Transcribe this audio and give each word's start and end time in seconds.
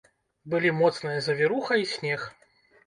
Былі 0.53 0.71
моцная 0.79 1.19
завіруха 1.29 1.79
і 1.85 1.89
снег. 1.95 2.29